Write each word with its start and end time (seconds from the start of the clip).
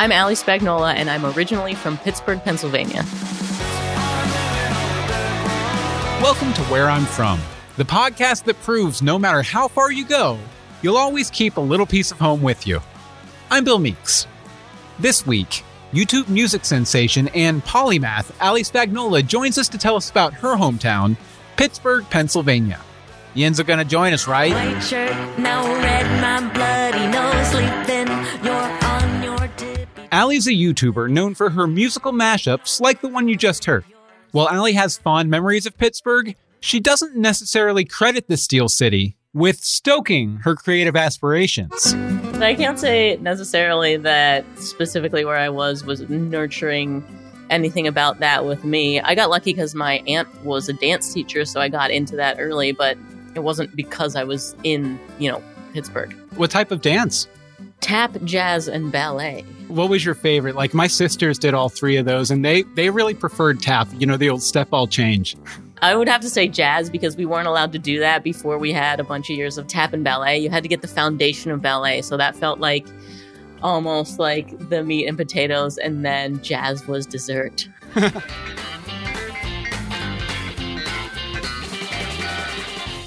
I'm 0.00 0.12
Ali 0.12 0.34
Spagnola, 0.34 0.94
and 0.94 1.10
I'm 1.10 1.26
originally 1.26 1.74
from 1.74 1.98
Pittsburgh, 1.98 2.40
Pennsylvania. 2.44 3.02
Welcome 6.22 6.52
to 6.52 6.62
Where 6.70 6.88
I'm 6.88 7.04
From, 7.04 7.40
the 7.76 7.82
podcast 7.82 8.44
that 8.44 8.60
proves 8.62 9.02
no 9.02 9.18
matter 9.18 9.42
how 9.42 9.66
far 9.66 9.90
you 9.90 10.04
go, 10.04 10.38
you'll 10.82 10.96
always 10.96 11.30
keep 11.30 11.56
a 11.56 11.60
little 11.60 11.84
piece 11.84 12.12
of 12.12 12.20
home 12.20 12.42
with 12.42 12.64
you. 12.64 12.80
I'm 13.50 13.64
Bill 13.64 13.80
Meeks. 13.80 14.28
This 15.00 15.26
week, 15.26 15.64
YouTube 15.92 16.28
music 16.28 16.64
sensation 16.64 17.26
and 17.34 17.64
polymath 17.64 18.30
Ali 18.40 18.62
Spagnola 18.62 19.26
joins 19.26 19.58
us 19.58 19.68
to 19.70 19.78
tell 19.78 19.96
us 19.96 20.10
about 20.10 20.32
her 20.34 20.56
hometown, 20.56 21.16
Pittsburgh, 21.56 22.08
Pennsylvania. 22.08 22.80
Yins 23.34 23.58
are 23.58 23.64
going 23.64 23.80
to 23.80 23.84
join 23.84 24.12
us, 24.12 24.28
right? 24.28 24.52
Ali's 30.18 30.48
a 30.48 30.50
YouTuber 30.50 31.08
known 31.10 31.36
for 31.36 31.48
her 31.48 31.68
musical 31.68 32.10
mashups 32.10 32.80
like 32.80 33.00
the 33.00 33.08
one 33.08 33.28
you 33.28 33.36
just 33.36 33.66
heard. 33.66 33.84
While 34.32 34.48
Ali 34.48 34.72
has 34.72 34.98
fond 34.98 35.30
memories 35.30 35.64
of 35.64 35.78
Pittsburgh, 35.78 36.34
she 36.58 36.80
doesn't 36.80 37.14
necessarily 37.14 37.84
credit 37.84 38.26
the 38.26 38.36
Steel 38.36 38.68
City 38.68 39.16
with 39.32 39.60
stoking 39.60 40.38
her 40.38 40.56
creative 40.56 40.96
aspirations. 40.96 41.94
I 42.40 42.56
can't 42.56 42.80
say 42.80 43.16
necessarily 43.20 43.96
that 43.98 44.44
specifically 44.58 45.24
where 45.24 45.36
I 45.36 45.50
was 45.50 45.84
was 45.84 46.00
nurturing 46.10 47.04
anything 47.48 47.86
about 47.86 48.18
that 48.18 48.44
with 48.44 48.64
me. 48.64 49.00
I 49.00 49.14
got 49.14 49.30
lucky 49.30 49.52
because 49.52 49.76
my 49.76 50.02
aunt 50.08 50.28
was 50.44 50.68
a 50.68 50.72
dance 50.72 51.14
teacher, 51.14 51.44
so 51.44 51.60
I 51.60 51.68
got 51.68 51.92
into 51.92 52.16
that 52.16 52.38
early, 52.40 52.72
but 52.72 52.98
it 53.36 53.44
wasn't 53.44 53.76
because 53.76 54.16
I 54.16 54.24
was 54.24 54.56
in, 54.64 54.98
you 55.20 55.30
know, 55.30 55.40
Pittsburgh. 55.74 56.12
What 56.34 56.50
type 56.50 56.72
of 56.72 56.80
dance? 56.80 57.28
Tap, 57.80 58.16
jazz, 58.24 58.68
and 58.68 58.90
ballet. 58.90 59.42
What 59.68 59.88
was 59.88 60.04
your 60.04 60.14
favorite? 60.14 60.56
Like 60.56 60.74
my 60.74 60.86
sisters 60.86 61.38
did 61.38 61.54
all 61.54 61.68
three 61.68 61.96
of 61.96 62.06
those 62.06 62.30
and 62.30 62.44
they 62.44 62.62
they 62.62 62.90
really 62.90 63.14
preferred 63.14 63.60
tap, 63.60 63.88
you 63.98 64.06
know, 64.06 64.16
the 64.16 64.30
old 64.30 64.42
step 64.42 64.70
ball 64.70 64.86
change. 64.86 65.36
I 65.80 65.94
would 65.94 66.08
have 66.08 66.20
to 66.22 66.30
say 66.30 66.48
jazz 66.48 66.90
because 66.90 67.16
we 67.16 67.24
weren't 67.24 67.46
allowed 67.46 67.72
to 67.72 67.78
do 67.78 68.00
that 68.00 68.24
before 68.24 68.58
we 68.58 68.72
had 68.72 68.98
a 68.98 69.04
bunch 69.04 69.30
of 69.30 69.36
years 69.36 69.58
of 69.58 69.68
tap 69.68 69.92
and 69.92 70.02
ballet. 70.02 70.38
You 70.38 70.50
had 70.50 70.62
to 70.64 70.68
get 70.68 70.82
the 70.82 70.88
foundation 70.88 71.52
of 71.52 71.62
ballet, 71.62 72.02
so 72.02 72.16
that 72.16 72.34
felt 72.34 72.58
like 72.58 72.86
almost 73.62 74.18
like 74.18 74.68
the 74.70 74.82
meat 74.82 75.06
and 75.06 75.16
potatoes, 75.16 75.78
and 75.78 76.04
then 76.04 76.42
jazz 76.42 76.86
was 76.86 77.06
dessert. 77.06 77.68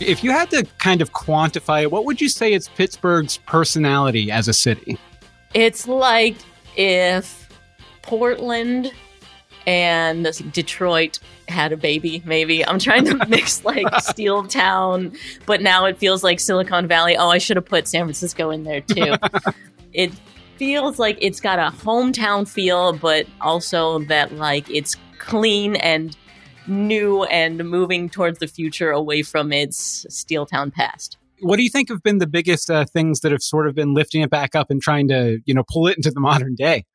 If 0.02 0.24
you 0.24 0.32
had 0.32 0.50
to 0.52 0.66
kind 0.80 1.02
of 1.02 1.14
quantify 1.14 1.84
it, 1.84 1.92
what 1.92 2.06
would 2.06 2.20
you 2.20 2.28
say 2.28 2.54
is 2.54 2.68
Pittsburgh's 2.70 3.38
personality 3.38 4.32
as 4.32 4.48
a 4.48 4.54
city? 4.54 4.98
It's 5.54 5.88
like 5.88 6.36
if 6.76 7.50
Portland 8.02 8.92
and 9.68 10.28
Detroit 10.52 11.20
had 11.48 11.72
a 11.72 11.78
baby, 11.78 12.24
maybe. 12.26 12.66
I'm 12.66 12.80
trying 12.80 13.06
to 13.06 13.26
mix 13.30 13.64
like 13.64 13.86
Steel 14.02 14.48
Town, 14.48 15.14
but 15.46 15.62
now 15.62 15.86
it 15.86 15.98
feels 15.98 16.24
like 16.24 16.40
Silicon 16.40 16.88
Valley. 16.88 17.16
Oh, 17.16 17.30
I 17.30 17.38
should 17.38 17.58
have 17.58 17.66
put 17.66 17.88
San 17.88 18.06
Francisco 18.06 18.50
in 18.50 18.64
there 18.64 18.82
too. 18.82 19.14
it 19.94 20.12
feels 20.58 20.98
like 20.98 21.18
it's 21.22 21.40
got 21.40 21.60
a 21.60 21.76
hometown 21.76 22.48
feel, 22.48 22.94
but 22.94 23.28
also 23.40 24.00
that 24.06 24.34
like 24.34 24.70
it's 24.70 24.96
clean 25.20 25.76
and 25.76 26.18
new 26.68 27.24
and 27.26 27.58
moving 27.70 28.10
towards 28.10 28.40
the 28.40 28.48
future 28.48 28.92
away 28.92 29.24
from 29.24 29.52
its 29.52 30.06
Steel 30.10 30.46
Town 30.46 30.72
past. 30.72 31.18
What 31.42 31.58
do 31.58 31.64
you 31.64 31.70
think 31.70 31.90
have 31.90 32.04
been 32.04 32.20
the 32.20 32.28
biggest 32.28 32.70
uh, 32.70 32.86
things 32.86 33.22
that 33.22 33.32
have 33.32 33.42
sort 33.42 33.68
of 33.68 33.74
been 33.74 33.94
lifting 33.94 34.22
it 34.22 34.30
back 34.30 34.56
up 34.56 34.70
and 34.70 34.82
trying 34.82 35.08
to, 35.08 35.40
you 35.46 35.54
know, 35.54 35.64
pull 35.68 35.88
it 35.88 35.98
into 35.98 36.12
the 36.12 36.20
modern 36.20 36.56
day? 36.56 36.86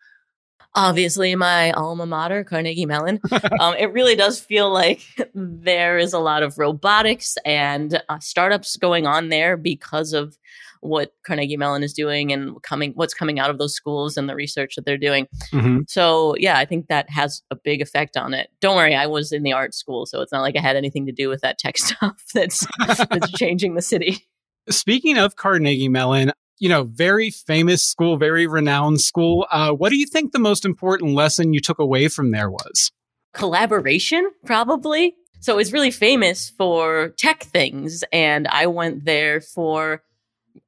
Obviously 0.76 1.34
my 1.34 1.72
alma 1.72 2.06
mater, 2.06 2.44
Carnegie 2.44 2.86
Mellon. 2.86 3.20
um, 3.60 3.74
it 3.74 3.92
really 3.92 4.14
does 4.14 4.38
feel 4.38 4.70
like 4.70 5.02
there 5.34 5.98
is 5.98 6.12
a 6.12 6.18
lot 6.18 6.42
of 6.42 6.58
robotics 6.58 7.36
and 7.44 8.00
uh, 8.08 8.18
startups 8.20 8.76
going 8.76 9.06
on 9.06 9.30
there 9.30 9.56
because 9.56 10.12
of 10.12 10.36
what 10.80 11.12
Carnegie 11.26 11.56
Mellon 11.56 11.82
is 11.82 11.92
doing 11.92 12.32
and 12.32 12.62
coming 12.62 12.92
what's 12.94 13.14
coming 13.14 13.40
out 13.40 13.50
of 13.50 13.58
those 13.58 13.74
schools 13.74 14.16
and 14.16 14.28
the 14.28 14.36
research 14.36 14.76
that 14.76 14.84
they're 14.84 14.98
doing. 14.98 15.26
Mm-hmm. 15.52 15.80
So 15.88 16.36
yeah, 16.38 16.58
I 16.58 16.64
think 16.64 16.88
that 16.88 17.10
has 17.10 17.42
a 17.50 17.56
big 17.56 17.80
effect 17.80 18.16
on 18.16 18.34
it. 18.34 18.50
Don't 18.60 18.76
worry, 18.76 18.94
I 18.94 19.06
was 19.06 19.32
in 19.32 19.42
the 19.42 19.52
art 19.52 19.74
school, 19.74 20.06
so 20.06 20.20
it's 20.20 20.32
not 20.32 20.42
like 20.42 20.56
I 20.56 20.60
had 20.60 20.76
anything 20.76 21.06
to 21.06 21.12
do 21.12 21.28
with 21.28 21.40
that 21.40 21.58
tech 21.58 21.78
stuff 21.78 22.22
that's 22.34 22.66
that's 22.78 23.32
changing 23.32 23.74
the 23.74 23.82
city. 23.82 24.28
Speaking 24.68 25.16
of 25.16 25.36
Carnegie 25.36 25.88
Mellon, 25.88 26.32
you 26.58 26.68
know, 26.68 26.84
very 26.84 27.30
famous 27.30 27.84
school, 27.84 28.16
very 28.16 28.46
renowned 28.46 29.00
school. 29.00 29.46
Uh, 29.50 29.72
what 29.72 29.90
do 29.90 29.96
you 29.96 30.06
think 30.06 30.32
the 30.32 30.38
most 30.38 30.64
important 30.64 31.14
lesson 31.14 31.52
you 31.52 31.60
took 31.60 31.78
away 31.78 32.08
from 32.08 32.30
there 32.30 32.50
was? 32.50 32.92
collaboration, 33.36 34.30
probably. 34.44 35.14
So 35.40 35.58
it's 35.58 35.72
really 35.72 35.90
famous 35.90 36.50
for 36.50 37.10
tech 37.18 37.44
things. 37.44 38.02
And 38.10 38.48
I 38.48 38.66
went 38.66 39.04
there 39.04 39.40
for 39.40 40.02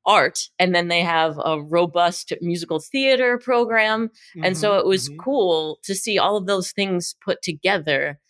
art. 0.05 0.51
And 0.59 0.75
then 0.75 0.89
they 0.89 1.01
have 1.01 1.41
a 1.43 1.61
robust 1.61 2.33
musical 2.43 2.79
theater 2.79 3.39
program. 3.39 4.11
And 4.43 4.57
so 4.57 4.79
it 4.79 4.87
was 4.87 5.09
mhm. 5.09 5.19
cool 5.19 5.79
to 5.85 5.95
see 5.95 6.19
all 6.19 6.37
of 6.37 6.47
those 6.47 6.73
things 6.73 7.17
put 7.25 7.43
together. 7.43 8.21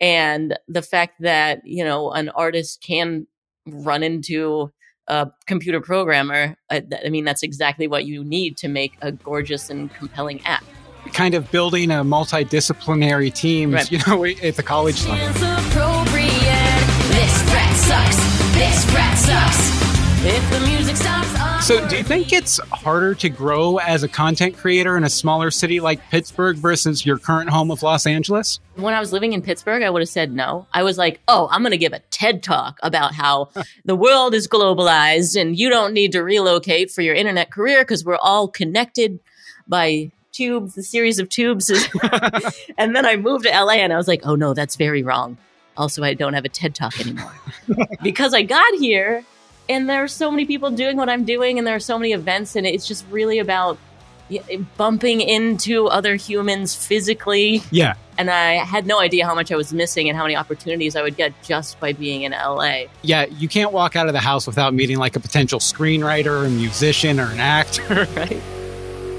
And 0.00 0.58
the 0.68 0.82
fact 0.82 1.14
that, 1.20 1.62
you 1.64 1.82
know, 1.82 2.10
an 2.12 2.28
artist 2.28 2.82
can 2.86 3.26
run 3.66 4.02
into 4.02 4.70
a 5.08 5.30
computer 5.46 5.80
programmer, 5.80 6.56
uh, 6.70 6.80
I, 6.92 7.06
I 7.06 7.08
mean, 7.08 7.24
that's 7.24 7.42
exactly 7.42 7.88
what 7.88 8.04
you 8.04 8.22
need 8.24 8.56
to 8.58 8.68
make 8.68 8.96
a 9.02 9.10
gorgeous 9.12 9.70
and 9.70 9.92
compelling 9.94 10.40
app. 10.44 10.62
kind 11.12 11.34
of 11.34 11.50
building 11.50 11.90
a 11.90 12.04
multidisciplinary 12.04 13.32
team, 13.34 13.72
Right. 13.72 13.90
you 13.90 13.98
know, 14.06 14.24
at 14.42 14.56
the 14.56 14.62
college 14.62 15.04
level. 15.06 15.26
This 17.08 17.42
frat 17.50 17.76
sucks. 17.76 18.16
This 18.54 18.84
frat 18.92 19.18
sucks. 19.18 19.87
If 20.20 20.50
the 20.50 20.66
music 20.66 20.96
stops, 20.96 21.32
I'm 21.36 21.62
So, 21.62 21.86
do 21.86 21.96
you 21.96 22.02
think 22.02 22.32
it's 22.32 22.58
harder 22.72 23.14
to 23.14 23.28
grow 23.28 23.76
as 23.76 24.02
a 24.02 24.08
content 24.08 24.56
creator 24.56 24.96
in 24.96 25.04
a 25.04 25.08
smaller 25.08 25.52
city 25.52 25.78
like 25.78 26.00
Pittsburgh 26.10 26.56
versus 26.56 27.06
your 27.06 27.18
current 27.18 27.50
home 27.50 27.70
of 27.70 27.84
Los 27.84 28.04
Angeles? 28.04 28.58
when 28.74 28.94
I 28.94 29.00
was 29.00 29.12
living 29.12 29.32
in 29.32 29.42
Pittsburgh, 29.42 29.84
I 29.84 29.90
would 29.90 30.02
have 30.02 30.08
said 30.08 30.32
no. 30.32 30.66
I 30.74 30.82
was 30.82 30.98
like, 30.98 31.20
oh, 31.28 31.48
I'm 31.52 31.62
going 31.62 31.70
to 31.70 31.78
give 31.78 31.92
a 31.92 32.00
TED 32.10 32.42
talk 32.42 32.80
about 32.82 33.14
how 33.14 33.50
the 33.84 33.94
world 33.94 34.34
is 34.34 34.48
globalized 34.48 35.40
and 35.40 35.56
you 35.56 35.70
don't 35.70 35.94
need 35.94 36.10
to 36.12 36.22
relocate 36.24 36.90
for 36.90 37.02
your 37.02 37.14
internet 37.14 37.52
career 37.52 37.82
because 37.82 38.04
we're 38.04 38.16
all 38.16 38.48
connected 38.48 39.20
by 39.68 40.10
tubes, 40.32 40.74
the 40.74 40.82
series 40.82 41.20
of 41.20 41.28
tubes. 41.28 41.70
and 42.76 42.96
then 42.96 43.06
I 43.06 43.14
moved 43.14 43.44
to 43.44 43.50
LA 43.50 43.74
and 43.74 43.92
I 43.92 43.96
was 43.96 44.08
like, 44.08 44.22
oh 44.24 44.34
no, 44.34 44.52
that's 44.52 44.74
very 44.74 45.04
wrong. 45.04 45.38
Also, 45.76 46.02
I 46.02 46.14
don't 46.14 46.34
have 46.34 46.44
a 46.44 46.48
TED 46.48 46.74
talk 46.74 46.98
anymore 46.98 47.32
because 48.02 48.34
I 48.34 48.42
got 48.42 48.74
here 48.74 49.24
and 49.68 49.88
there 49.88 50.02
are 50.02 50.08
so 50.08 50.30
many 50.30 50.44
people 50.46 50.70
doing 50.70 50.96
what 50.96 51.08
I'm 51.08 51.24
doing 51.24 51.58
and 51.58 51.66
there 51.66 51.74
are 51.76 51.80
so 51.80 51.98
many 51.98 52.12
events 52.12 52.56
and 52.56 52.66
it's 52.66 52.86
just 52.86 53.04
really 53.10 53.38
about 53.38 53.78
bumping 54.76 55.20
into 55.22 55.86
other 55.86 56.16
humans 56.16 56.74
physically 56.74 57.62
Yeah. 57.70 57.94
and 58.18 58.28
I 58.30 58.56
had 58.56 58.86
no 58.86 59.00
idea 59.00 59.24
how 59.24 59.34
much 59.34 59.50
I 59.50 59.56
was 59.56 59.72
missing 59.72 60.08
and 60.08 60.18
how 60.18 60.24
many 60.24 60.36
opportunities 60.36 60.96
I 60.96 61.02
would 61.02 61.16
get 61.16 61.32
just 61.42 61.80
by 61.80 61.94
being 61.94 62.22
in 62.22 62.32
LA. 62.32 62.84
Yeah, 63.02 63.24
you 63.24 63.48
can't 63.48 63.72
walk 63.72 63.96
out 63.96 64.06
of 64.06 64.12
the 64.12 64.20
house 64.20 64.46
without 64.46 64.74
meeting 64.74 64.98
like 64.98 65.16
a 65.16 65.20
potential 65.20 65.60
screenwriter, 65.60 66.46
a 66.46 66.50
musician, 66.50 67.18
or 67.20 67.26
an 67.30 67.40
actor. 67.40 68.06
Right. 68.16 68.42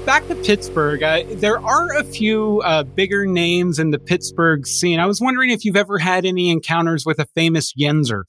Back 0.06 0.26
to 0.28 0.34
Pittsburgh, 0.34 1.02
uh, 1.02 1.24
there 1.34 1.58
are 1.58 1.96
a 1.98 2.04
few 2.04 2.62
uh, 2.64 2.84
bigger 2.84 3.26
names 3.26 3.78
in 3.78 3.90
the 3.90 3.98
Pittsburgh 3.98 4.66
scene. 4.66 4.98
I 4.98 5.06
was 5.06 5.20
wondering 5.20 5.50
if 5.50 5.64
you've 5.64 5.76
ever 5.76 5.98
had 5.98 6.24
any 6.24 6.50
encounters 6.50 7.04
with 7.04 7.18
a 7.18 7.26
famous 7.34 7.72
Yinzer. 7.74 8.22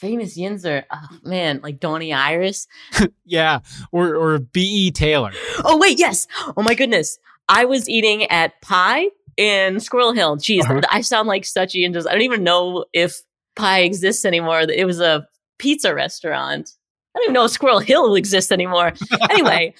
Famous 0.00 0.36
Yinzer. 0.38 0.84
Oh 0.92 1.08
man, 1.24 1.60
like 1.62 1.80
Donnie 1.80 2.12
Iris. 2.12 2.66
Yeah, 3.24 3.60
or 3.90 4.14
or 4.16 4.38
B.E. 4.38 4.90
Taylor. 4.90 5.32
Oh 5.64 5.78
wait, 5.78 5.98
yes. 5.98 6.26
Oh 6.56 6.62
my 6.62 6.74
goodness. 6.74 7.18
I 7.48 7.64
was 7.64 7.88
eating 7.88 8.24
at 8.24 8.60
Pie 8.60 9.06
in 9.36 9.80
Squirrel 9.80 10.12
Hill. 10.12 10.36
Jeez, 10.36 10.62
Uh-huh. 10.62 10.80
I 10.90 11.00
sound 11.00 11.26
like 11.28 11.44
such 11.44 11.74
a 11.74 11.78
Yinzers. 11.78 12.06
I 12.06 12.12
don't 12.12 12.22
even 12.22 12.44
know 12.44 12.84
if 12.92 13.16
Pie 13.56 13.80
exists 13.80 14.24
anymore. 14.24 14.60
It 14.60 14.84
was 14.86 15.00
a 15.00 15.26
pizza 15.58 15.94
restaurant. 15.94 16.70
I 17.14 17.18
don't 17.18 17.24
even 17.24 17.34
know 17.34 17.44
if 17.44 17.50
Squirrel 17.52 17.80
Hill 17.80 18.14
exists 18.14 18.50
anymore. 18.52 18.92
anyway, 19.30 19.74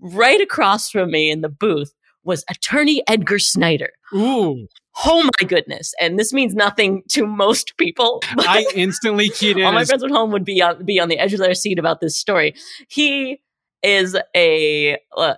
right 0.00 0.40
across 0.40 0.90
from 0.90 1.10
me 1.10 1.30
in 1.30 1.40
the 1.40 1.48
booth 1.48 1.92
was 2.24 2.44
attorney 2.50 3.02
Edgar 3.08 3.38
Snyder. 3.38 3.90
Ooh, 4.14 4.66
Oh 5.06 5.22
my 5.22 5.46
goodness. 5.46 5.94
And 6.00 6.18
this 6.18 6.32
means 6.32 6.54
nothing 6.54 7.02
to 7.10 7.26
most 7.26 7.76
people. 7.76 8.22
but 8.34 8.46
I 8.48 8.64
instantly 8.74 9.28
keyed 9.28 9.56
in. 9.56 9.64
all 9.64 9.72
my 9.72 9.84
friends 9.84 10.02
at 10.02 10.10
home 10.10 10.30
would 10.32 10.44
be 10.44 10.60
on, 10.60 10.84
be 10.84 10.98
on 10.98 11.08
the 11.08 11.18
edge 11.18 11.32
of 11.32 11.38
their 11.40 11.54
seat 11.54 11.78
about 11.78 12.00
this 12.00 12.16
story. 12.18 12.54
He 12.88 13.40
is 13.82 14.16
a 14.34 14.98
uh, 15.16 15.34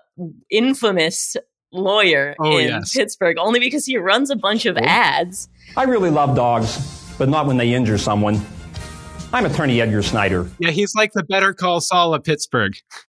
infamous 0.50 1.36
lawyer 1.72 2.34
Oh, 2.40 2.56
in 2.58 2.68
yes. 2.68 2.92
Pittsburgh 2.94 3.36
only 3.38 3.60
because 3.60 3.84
he 3.86 3.96
runs 3.96 4.30
a 4.30 4.36
bunch 4.36 4.66
of 4.66 4.76
ads. 4.78 5.48
I 5.76 5.84
really 5.84 6.10
love 6.10 6.34
dogs, 6.34 7.14
but 7.18 7.28
not 7.28 7.46
when 7.46 7.56
they 7.58 7.74
injure 7.74 7.98
someone. 7.98 8.40
I'm 9.32 9.44
attorney 9.46 9.80
Edgar 9.80 10.02
Snyder. 10.02 10.48
yeah, 10.58 10.70
he's 10.70 10.94
like 10.96 11.12
the 11.12 11.22
Better 11.22 11.52
Call 11.54 11.80
Saul 11.80 12.14
of 12.14 12.24
Pittsburgh. 12.24 12.74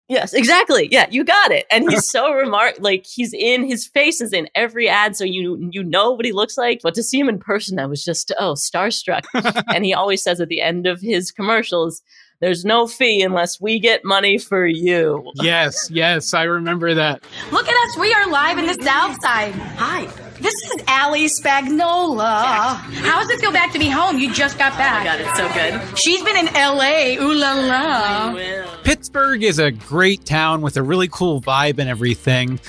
Yes, 0.09 0.33
exactly. 0.33 0.89
Yeah, 0.91 1.07
you 1.09 1.23
got 1.23 1.51
it. 1.51 1.65
And 1.71 1.89
he's 1.89 2.07
so 2.11 2.33
remark 2.33 2.75
like 2.79 3.05
he's 3.05 3.33
in 3.33 3.65
his 3.65 3.87
face 3.87 4.21
is 4.21 4.33
in 4.33 4.49
every 4.53 4.89
ad, 4.89 5.15
so 5.15 5.23
you 5.23 5.69
you 5.71 5.83
know 5.83 6.11
what 6.11 6.25
he 6.25 6.31
looks 6.31 6.57
like. 6.57 6.81
But 6.83 6.93
to 6.95 7.03
see 7.03 7.19
him 7.19 7.29
in 7.29 7.39
person, 7.39 7.79
I 7.79 7.85
was 7.85 8.03
just 8.03 8.31
oh 8.39 8.53
starstruck. 8.53 9.23
and 9.73 9.85
he 9.85 9.93
always 9.93 10.21
says 10.21 10.41
at 10.41 10.49
the 10.49 10.61
end 10.61 10.87
of 10.87 10.99
his 11.01 11.31
commercials, 11.31 12.01
"There's 12.43 12.65
no 12.65 12.87
fee 12.87 13.21
unless 13.21 13.61
we 13.61 13.79
get 13.79 14.03
money 14.03 14.37
for 14.37 14.65
you." 14.65 15.31
Yes, 15.35 15.89
yes, 15.89 16.33
I 16.33 16.43
remember 16.43 16.93
that. 16.93 17.23
Look 17.53 17.69
at 17.69 17.87
us. 17.87 17.97
We 17.97 18.13
are 18.13 18.29
live 18.29 18.57
in 18.57 18.65
the 18.65 18.83
South 18.83 19.17
Side. 19.21 19.53
Hi. 19.53 20.07
This 20.41 20.53
is 20.53 20.83
Ali 20.89 21.27
Spagnola. 21.27 22.75
How 22.75 23.21
does 23.21 23.29
it 23.29 23.39
feel 23.39 23.53
back 23.53 23.71
to 23.71 23.79
be 23.79 23.87
home? 23.87 24.19
You 24.19 24.33
just 24.33 24.57
got 24.57 24.77
back. 24.77 25.01
Oh 25.01 25.05
God, 25.05 25.21
it's 25.21 25.37
so 25.37 25.47
good. 25.53 25.97
She's 25.97 26.21
been 26.21 26.35
in 26.35 26.47
LA. 26.53 27.15
Ooh 27.23 27.33
la 27.33 27.53
la. 27.53 28.73
Pittsburgh 28.83 29.41
is 29.41 29.57
a 29.57 29.71
great 29.71 30.25
town 30.25 30.61
with 30.61 30.75
a 30.75 30.83
really 30.83 31.07
cool 31.07 31.41
vibe 31.41 31.79
and 31.79 31.87
everything. 31.87 32.59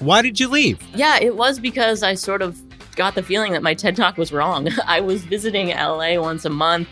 Why 0.00 0.22
did 0.22 0.40
you 0.40 0.48
leave? 0.48 0.82
Yeah, 0.92 1.20
it 1.20 1.36
was 1.36 1.60
because 1.60 2.02
I 2.02 2.14
sort 2.14 2.42
of 2.42 2.60
got 2.96 3.14
the 3.14 3.22
feeling 3.22 3.52
that 3.52 3.62
my 3.62 3.74
TED 3.74 3.94
Talk 3.94 4.16
was 4.16 4.32
wrong. 4.32 4.68
I 4.86 4.98
was 4.98 5.22
visiting 5.24 5.68
LA 5.68 6.20
once 6.20 6.44
a 6.44 6.50
month. 6.50 6.88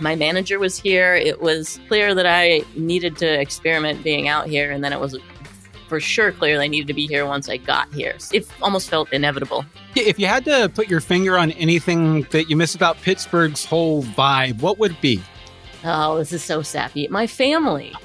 My 0.00 0.14
manager 0.16 0.58
was 0.58 0.78
here. 0.78 1.14
It 1.14 1.40
was 1.40 1.78
clear 1.88 2.14
that 2.14 2.26
I 2.26 2.62
needed 2.74 3.16
to 3.18 3.40
experiment 3.40 4.02
being 4.02 4.28
out 4.28 4.46
here, 4.46 4.70
and 4.70 4.82
then 4.82 4.92
it 4.92 5.00
was 5.00 5.18
for 5.88 6.00
sure 6.00 6.32
clear 6.32 6.56
that 6.56 6.62
I 6.62 6.68
needed 6.68 6.86
to 6.86 6.94
be 6.94 7.06
here 7.06 7.26
once 7.26 7.48
I 7.48 7.58
got 7.58 7.92
here. 7.92 8.16
It 8.32 8.48
almost 8.62 8.88
felt 8.88 9.12
inevitable. 9.12 9.64
If 9.94 10.18
you 10.18 10.26
had 10.26 10.44
to 10.44 10.70
put 10.72 10.88
your 10.88 11.00
finger 11.00 11.36
on 11.36 11.50
anything 11.52 12.22
that 12.30 12.48
you 12.48 12.56
miss 12.56 12.74
about 12.74 12.96
Pittsburgh's 13.02 13.64
whole 13.64 14.02
vibe, 14.02 14.62
what 14.62 14.78
would 14.78 14.92
it 14.92 15.00
be? 15.00 15.22
Oh, 15.82 16.18
this 16.18 16.32
is 16.32 16.44
so 16.44 16.62
sappy. 16.62 17.08
My 17.08 17.26
family. 17.26 17.94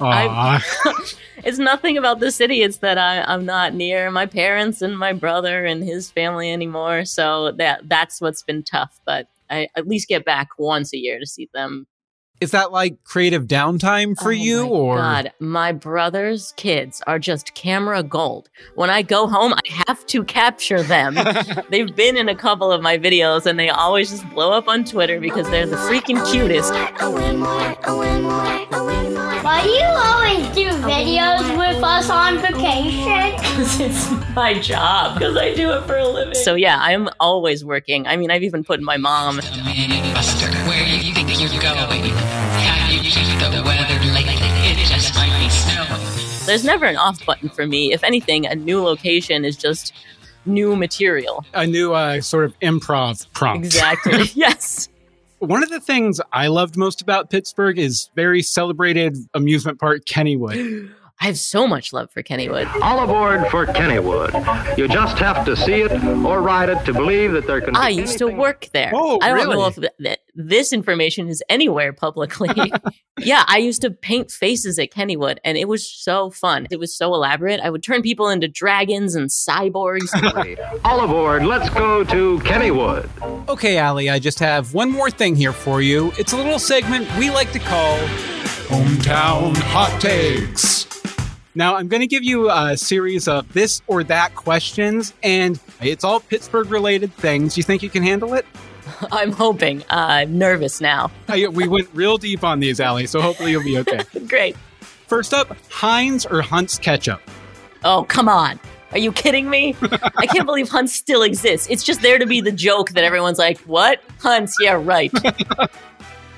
It's 1.44 1.58
nothing 1.58 1.96
about 1.96 2.18
the 2.18 2.32
city. 2.32 2.62
It's 2.62 2.78
that 2.78 2.98
I, 2.98 3.22
I'm 3.22 3.44
not 3.44 3.72
near 3.72 4.10
my 4.10 4.26
parents 4.26 4.82
and 4.82 4.98
my 4.98 5.12
brother 5.12 5.64
and 5.64 5.84
his 5.84 6.10
family 6.10 6.50
anymore. 6.52 7.04
So 7.04 7.52
that 7.52 7.88
that's 7.88 8.20
what's 8.20 8.42
been 8.42 8.64
tough. 8.64 8.98
But 9.04 9.28
I 9.50 9.68
at 9.76 9.86
least 9.86 10.08
get 10.08 10.24
back 10.24 10.48
once 10.58 10.92
a 10.92 10.98
year 10.98 11.18
to 11.18 11.26
see 11.26 11.48
them. 11.54 11.86
Is 12.40 12.50
that 12.50 12.70
like 12.70 13.02
creative 13.04 13.46
downtime 13.46 14.14
for 14.18 14.28
Oh 14.28 14.32
you 14.32 14.62
my 14.64 14.68
or 14.68 14.96
God, 14.98 15.32
my 15.38 15.72
brother's 15.72 16.52
kids 16.56 17.02
are 17.06 17.18
just 17.18 17.54
camera 17.54 18.02
gold. 18.02 18.50
When 18.74 18.90
I 18.90 19.00
go 19.00 19.26
home, 19.26 19.54
I 19.54 19.84
have 19.86 20.04
to 20.06 20.22
capture 20.22 20.82
them. 20.82 21.16
They've 21.70 21.94
been 21.96 22.16
in 22.16 22.28
a 22.28 22.34
couple 22.34 22.70
of 22.70 22.82
my 22.82 22.98
videos 22.98 23.46
and 23.46 23.58
they 23.58 23.70
always 23.70 24.10
just 24.10 24.28
blow 24.30 24.52
up 24.52 24.68
on 24.68 24.84
Twitter 24.84 25.18
because 25.18 25.48
they're 25.48 25.66
the 25.66 25.76
freaking 25.76 26.22
cutest. 26.30 26.72
Why 29.42 29.62
do 29.62 29.70
you 29.70 29.86
always 29.86 30.54
do 30.54 30.68
videos 30.86 31.56
with 31.56 31.82
us 31.82 32.10
on 32.10 32.38
vacation? 32.38 33.34
Because 33.56 33.80
it's 33.80 34.10
my 34.34 34.52
job 34.52 35.14
because 35.14 35.34
I 35.34 35.54
do 35.54 35.70
it 35.72 35.86
for 35.86 35.96
a 35.96 36.06
living. 36.06 36.34
So 36.34 36.56
yeah, 36.56 36.78
I'm 36.78 37.08
always 37.18 37.64
working. 37.64 38.06
I 38.06 38.18
mean, 38.18 38.30
I've 38.30 38.42
even 38.42 38.62
put 38.62 38.82
my 38.82 38.98
mom. 38.98 39.40
You're 41.52 41.62
going? 41.62 41.76
Have 41.76 42.92
you 42.92 43.10
checked 43.10 43.40
the 43.40 43.62
weather 43.62 44.04
lately? 44.12 44.34
It 44.68 44.78
just 44.88 45.14
might 45.14 45.38
be 45.38 45.48
snowing. 45.48 46.46
There's 46.46 46.64
never 46.64 46.86
an 46.86 46.96
off 46.96 47.24
button 47.24 47.48
for 47.48 47.66
me. 47.66 47.92
If 47.92 48.02
anything, 48.04 48.46
a 48.46 48.54
new 48.54 48.82
location 48.82 49.44
is 49.44 49.56
just 49.56 49.92
new 50.44 50.76
material. 50.76 51.44
a 51.54 51.66
new 51.66 51.92
uh, 51.92 52.20
sort 52.20 52.44
of 52.44 52.58
improv 52.60 53.26
prompt? 53.32 53.66
Exactly. 53.66 54.24
yes. 54.34 54.88
One 55.38 55.62
of 55.62 55.70
the 55.70 55.80
things 55.80 56.20
I 56.32 56.46
loved 56.46 56.76
most 56.76 57.02
about 57.02 57.30
Pittsburgh 57.30 57.78
is 57.78 58.10
very 58.14 58.42
celebrated 58.42 59.16
amusement 59.34 59.78
park 59.78 60.04
Kennywood. 60.04 60.90
I 61.18 61.26
have 61.26 61.38
so 61.38 61.66
much 61.66 61.94
love 61.94 62.10
for 62.10 62.22
Kennywood. 62.22 62.66
All 62.82 63.02
aboard 63.02 63.46
for 63.50 63.64
Kennywood. 63.66 64.76
You 64.76 64.86
just 64.86 65.18
have 65.18 65.46
to 65.46 65.56
see 65.56 65.80
it 65.80 65.90
or 66.04 66.42
ride 66.42 66.68
it 66.68 66.84
to 66.84 66.92
believe 66.92 67.32
that 67.32 67.46
there 67.46 67.60
can 67.62 67.72
be 67.72 67.78
I 67.78 67.88
used 67.88 68.18
to 68.18 68.26
work 68.26 68.68
there. 68.74 68.90
Oh, 68.94 69.18
I 69.22 69.28
don't 69.28 69.48
know 69.48 69.64
if 69.66 69.76
th- 69.76 69.92
th- 69.98 70.18
this 70.34 70.74
information 70.74 71.28
is 71.28 71.42
anywhere 71.48 71.94
publicly. 71.94 72.70
yeah, 73.18 73.44
I 73.48 73.58
used 73.58 73.80
to 73.82 73.90
paint 73.90 74.30
faces 74.30 74.78
at 74.78 74.92
Kennywood 74.92 75.38
and 75.42 75.56
it 75.56 75.68
was 75.68 75.88
so 75.90 76.30
fun. 76.30 76.66
It 76.70 76.78
was 76.78 76.94
so 76.94 77.14
elaborate. 77.14 77.60
I 77.60 77.70
would 77.70 77.82
turn 77.82 78.02
people 78.02 78.28
into 78.28 78.46
dragons 78.46 79.14
and 79.14 79.30
cyborgs. 79.30 80.10
All 80.84 81.00
aboard, 81.02 81.46
let's 81.46 81.70
go 81.70 82.04
to 82.04 82.38
Kennywood. 82.40 83.08
Okay, 83.48 83.78
Ali, 83.78 84.10
I 84.10 84.18
just 84.18 84.38
have 84.40 84.74
one 84.74 84.90
more 84.92 85.10
thing 85.10 85.34
here 85.34 85.54
for 85.54 85.80
you. 85.80 86.12
It's 86.18 86.34
a 86.34 86.36
little 86.36 86.58
segment 86.58 87.08
we 87.16 87.30
like 87.30 87.52
to 87.52 87.58
call 87.58 87.96
Hometown 88.68 89.56
Hot 89.56 89.98
Takes. 90.00 90.84
Now, 91.56 91.76
I'm 91.76 91.88
going 91.88 92.02
to 92.02 92.06
give 92.06 92.22
you 92.22 92.50
a 92.50 92.76
series 92.76 93.26
of 93.26 93.50
this 93.54 93.80
or 93.86 94.04
that 94.04 94.34
questions, 94.34 95.14
and 95.22 95.58
it's 95.80 96.04
all 96.04 96.20
Pittsburgh 96.20 96.70
related 96.70 97.14
things. 97.14 97.56
You 97.56 97.62
think 97.62 97.82
you 97.82 97.88
can 97.88 98.02
handle 98.02 98.34
it? 98.34 98.44
I'm 99.10 99.32
hoping. 99.32 99.80
Uh, 99.84 100.06
I'm 100.20 100.36
nervous 100.36 100.82
now. 100.82 101.10
We 101.28 101.66
went 101.66 101.88
real 101.94 102.18
deep 102.18 102.44
on 102.44 102.60
these, 102.60 102.78
Ali, 102.78 103.06
so 103.06 103.22
hopefully 103.22 103.52
you'll 103.52 103.64
be 103.64 103.78
okay. 103.78 104.00
Great. 104.26 104.54
First 104.80 105.32
up, 105.32 105.56
Heinz 105.70 106.26
or 106.26 106.42
Hunt's 106.42 106.78
ketchup? 106.78 107.22
Oh, 107.84 108.04
come 108.04 108.28
on. 108.28 108.60
Are 108.92 108.98
you 108.98 109.10
kidding 109.10 109.48
me? 109.48 109.74
I 110.16 110.26
can't 110.26 110.44
believe 110.44 110.68
Hunt 110.68 110.90
still 110.90 111.22
exists. 111.22 111.68
It's 111.70 111.82
just 111.82 112.02
there 112.02 112.18
to 112.18 112.26
be 112.26 112.42
the 112.42 112.52
joke 112.52 112.90
that 112.90 113.02
everyone's 113.02 113.38
like, 113.38 113.58
what? 113.60 114.02
Hunts? 114.20 114.54
Yeah, 114.60 114.78
right. 114.82 115.10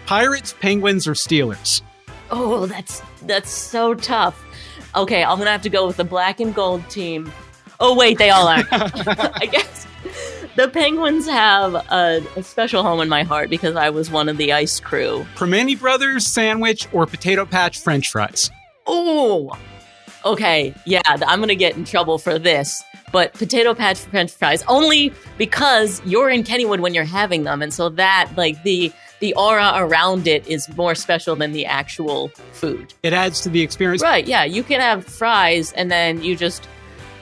Pirates, 0.06 0.54
Penguins, 0.60 1.08
or 1.08 1.12
Steelers? 1.12 1.82
Oh, 2.30 2.66
that's 2.66 3.02
that's 3.22 3.50
so 3.50 3.94
tough. 3.94 4.44
Okay, 4.94 5.22
I'm 5.22 5.38
gonna 5.38 5.50
have 5.50 5.62
to 5.62 5.70
go 5.70 5.86
with 5.86 5.96
the 5.96 6.04
black 6.04 6.40
and 6.40 6.54
gold 6.54 6.88
team. 6.90 7.30
Oh 7.80 7.94
wait, 7.94 8.18
they 8.18 8.30
all 8.30 8.48
are. 8.48 8.64
I 8.70 9.48
guess 9.50 9.86
the 10.56 10.68
Penguins 10.68 11.26
have 11.26 11.74
a, 11.74 12.22
a 12.36 12.42
special 12.42 12.82
home 12.82 13.00
in 13.00 13.08
my 13.08 13.22
heart 13.22 13.50
because 13.50 13.76
I 13.76 13.90
was 13.90 14.10
one 14.10 14.28
of 14.28 14.36
the 14.36 14.52
ice 14.52 14.80
crew. 14.80 15.26
Primanti 15.36 15.78
Brothers 15.78 16.26
sandwich 16.26 16.88
or 16.92 17.06
potato 17.06 17.44
patch 17.44 17.80
french 17.80 18.10
fries? 18.10 18.50
Oh, 18.86 19.56
okay, 20.24 20.74
yeah, 20.86 21.02
I'm 21.06 21.40
gonna 21.40 21.54
get 21.54 21.76
in 21.76 21.84
trouble 21.84 22.18
for 22.18 22.38
this. 22.38 22.82
But 23.12 23.32
potato 23.34 23.74
patch 23.74 23.98
French 23.98 24.32
fries 24.32 24.62
only 24.68 25.12
because 25.38 26.02
you're 26.04 26.28
in 26.28 26.44
Kennywood 26.44 26.80
when 26.80 26.94
you're 26.94 27.04
having 27.04 27.44
them, 27.44 27.62
and 27.62 27.72
so 27.72 27.88
that 27.90 28.30
like 28.36 28.62
the 28.64 28.92
the 29.20 29.34
aura 29.34 29.72
around 29.76 30.26
it 30.26 30.46
is 30.46 30.68
more 30.76 30.94
special 30.94 31.36
than 31.36 31.52
the 31.52 31.66
actual 31.66 32.28
food. 32.52 32.94
It 33.02 33.12
adds 33.12 33.40
to 33.42 33.48
the 33.48 33.62
experience. 33.62 34.02
Right, 34.02 34.26
yeah. 34.26 34.44
You 34.44 34.62
can 34.62 34.80
have 34.80 35.04
fries 35.04 35.72
and 35.72 35.90
then 35.90 36.22
you 36.22 36.36
just 36.36 36.68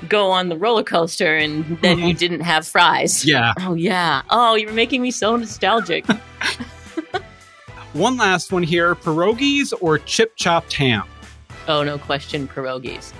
go 0.08 0.30
on 0.30 0.48
the 0.48 0.56
roller 0.56 0.82
coaster 0.82 1.36
and 1.36 1.78
then 1.80 1.98
you 1.98 2.06
mm-hmm. 2.06 2.18
didn't 2.18 2.40
have 2.40 2.66
fries. 2.66 3.24
Yeah. 3.24 3.52
Oh, 3.60 3.74
yeah. 3.74 4.22
Oh, 4.30 4.54
you're 4.54 4.72
making 4.72 5.02
me 5.02 5.10
so 5.10 5.36
nostalgic. 5.36 6.04
One 7.94 8.16
last 8.18 8.52
one 8.52 8.62
here 8.62 8.94
pierogies 8.94 9.72
or 9.80 9.98
chip 9.98 10.36
chopped 10.36 10.74
ham? 10.74 11.04
oh, 11.68 11.82
no 11.82 11.98
question, 11.98 12.46
pierogies. 12.46 13.12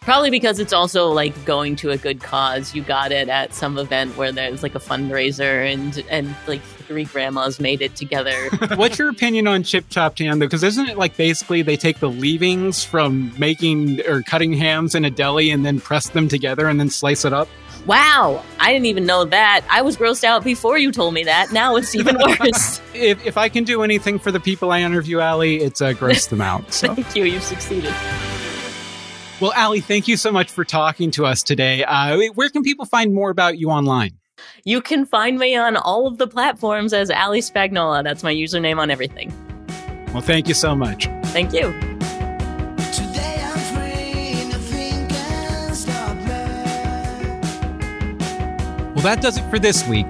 Probably 0.00 0.30
because 0.30 0.58
it's 0.58 0.72
also 0.72 1.08
like 1.08 1.44
going 1.44 1.76
to 1.76 1.90
a 1.90 1.98
good 1.98 2.20
cause. 2.20 2.74
You 2.74 2.82
got 2.82 3.12
it 3.12 3.28
at 3.28 3.52
some 3.52 3.78
event 3.78 4.16
where 4.16 4.32
there's 4.32 4.62
like 4.62 4.74
a 4.74 4.78
fundraiser 4.78 5.70
and 5.70 6.02
and 6.08 6.34
like 6.46 6.62
three 6.62 7.04
grandmas 7.04 7.60
made 7.60 7.82
it 7.82 7.96
together. 7.96 8.48
What's 8.76 8.98
your 8.98 9.10
opinion 9.10 9.46
on 9.46 9.62
chip 9.62 9.88
chopped 9.90 10.18
ham 10.18 10.38
though? 10.38 10.46
Because 10.46 10.62
isn't 10.62 10.88
it 10.88 10.96
like 10.96 11.18
basically 11.18 11.60
they 11.60 11.76
take 11.76 11.98
the 11.98 12.08
leavings 12.08 12.82
from 12.82 13.32
making 13.38 14.00
or 14.06 14.22
cutting 14.22 14.54
hams 14.54 14.94
in 14.94 15.04
a 15.04 15.10
deli 15.10 15.50
and 15.50 15.66
then 15.66 15.80
press 15.80 16.08
them 16.08 16.28
together 16.28 16.66
and 16.66 16.80
then 16.80 16.88
slice 16.88 17.24
it 17.26 17.34
up? 17.34 17.48
wow, 17.86 18.42
I 18.58 18.72
didn't 18.72 18.86
even 18.86 19.06
know 19.06 19.24
that. 19.24 19.64
I 19.70 19.82
was 19.82 19.96
grossed 19.96 20.24
out 20.24 20.44
before 20.44 20.78
you 20.78 20.92
told 20.92 21.14
me 21.14 21.24
that. 21.24 21.52
Now 21.52 21.76
it's 21.76 21.94
even 21.94 22.18
worse. 22.40 22.80
If, 22.94 23.24
if 23.26 23.36
I 23.36 23.48
can 23.48 23.64
do 23.64 23.82
anything 23.82 24.18
for 24.18 24.30
the 24.30 24.40
people 24.40 24.70
I 24.70 24.80
interview, 24.80 25.20
Ali, 25.20 25.60
it's 25.60 25.80
uh, 25.80 25.92
gross 25.92 26.26
them 26.26 26.40
out. 26.40 26.72
So. 26.72 26.94
Thank 26.94 27.16
you. 27.16 27.24
You've 27.24 27.42
succeeded. 27.42 27.94
Well, 29.40 29.52
Ali, 29.56 29.80
thank 29.80 30.06
you 30.06 30.18
so 30.18 30.30
much 30.30 30.50
for 30.50 30.64
talking 30.64 31.10
to 31.12 31.24
us 31.24 31.42
today. 31.42 31.82
Uh, 31.82 32.18
where 32.34 32.50
can 32.50 32.62
people 32.62 32.84
find 32.84 33.14
more 33.14 33.30
about 33.30 33.56
you 33.56 33.70
online? 33.70 34.10
You 34.64 34.82
can 34.82 35.06
find 35.06 35.38
me 35.38 35.56
on 35.56 35.76
all 35.76 36.06
of 36.06 36.18
the 36.18 36.26
platforms 36.26 36.92
as 36.92 37.10
Ali 37.10 37.40
Spagnola. 37.40 38.04
That's 38.04 38.22
my 38.22 38.34
username 38.34 38.78
on 38.78 38.90
everything. 38.90 39.32
Well, 40.12 40.20
thank 40.20 40.46
you 40.46 40.52
so 40.54 40.76
much. 40.76 41.06
Thank 41.26 41.54
you. 41.54 41.72
Today 42.92 43.40
I'm 43.42 43.58
free, 43.74 44.44
nothing 44.50 45.08
can 45.08 45.74
stop 45.74 46.16
me. 46.16 46.32
Well, 48.94 49.04
that 49.04 49.22
does 49.22 49.38
it 49.38 49.48
for 49.48 49.58
this 49.58 49.88
week. 49.88 50.08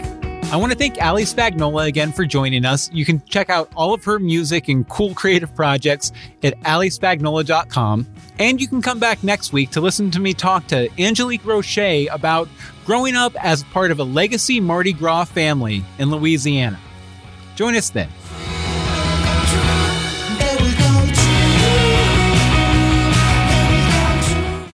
I 0.52 0.56
want 0.56 0.72
to 0.72 0.78
thank 0.78 1.00
Ali 1.00 1.22
Spagnola 1.22 1.86
again 1.86 2.10
for 2.10 2.26
joining 2.26 2.64
us. 2.64 2.90
You 2.92 3.04
can 3.04 3.22
check 3.26 3.50
out 3.50 3.70
all 3.76 3.94
of 3.94 4.02
her 4.02 4.18
music 4.18 4.66
and 4.66 4.86
cool 4.88 5.14
creative 5.14 5.54
projects 5.54 6.10
at 6.42 6.58
alispagnola.com. 6.62 8.08
And 8.40 8.60
you 8.60 8.66
can 8.66 8.82
come 8.82 8.98
back 8.98 9.22
next 9.22 9.52
week 9.52 9.70
to 9.70 9.80
listen 9.80 10.10
to 10.10 10.18
me 10.18 10.34
talk 10.34 10.66
to 10.68 10.88
Angelique 10.98 11.44
Roche 11.44 12.08
about 12.10 12.48
growing 12.84 13.14
up 13.14 13.32
as 13.38 13.62
part 13.62 13.92
of 13.92 14.00
a 14.00 14.04
legacy 14.04 14.58
Mardi 14.58 14.92
Gras 14.92 15.26
family 15.26 15.84
in 16.00 16.10
Louisiana. 16.10 16.80
Join 17.54 17.76
us 17.76 17.90
then. 17.90 18.08